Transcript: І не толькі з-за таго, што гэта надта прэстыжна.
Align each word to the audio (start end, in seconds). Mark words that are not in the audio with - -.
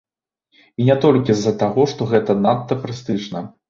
І 0.79 0.87
не 0.87 0.95
толькі 1.03 1.37
з-за 1.43 1.55
таго, 1.61 1.87
што 1.95 2.11
гэта 2.17 2.41
надта 2.45 2.83
прэстыжна. 2.85 3.39